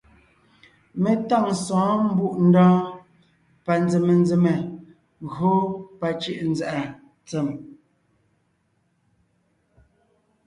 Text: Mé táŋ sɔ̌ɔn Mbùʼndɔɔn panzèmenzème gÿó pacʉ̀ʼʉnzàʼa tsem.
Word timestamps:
Mé 1.01 1.11
táŋ 1.29 1.45
sɔ̌ɔn 1.65 1.99
Mbùʼndɔɔn 2.13 2.81
panzèmenzème 3.65 4.55
gÿó 5.33 5.55
pacʉ̀ʼʉnzàʼa 5.99 6.83
tsem. 7.27 7.49